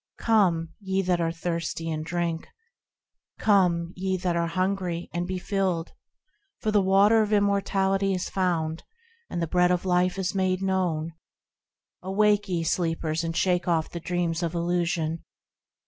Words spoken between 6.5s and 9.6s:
For the Water of Immortality is found, And the